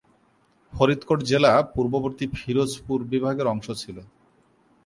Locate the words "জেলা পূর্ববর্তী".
1.23-2.25